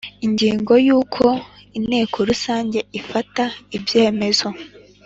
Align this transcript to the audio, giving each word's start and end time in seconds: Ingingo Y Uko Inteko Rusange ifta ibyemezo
Ingingo 0.25 0.71
Y 0.87 0.89
Uko 0.99 1.25
Inteko 1.77 2.17
Rusange 2.29 2.79
ifta 2.99 3.45
ibyemezo 3.77 4.47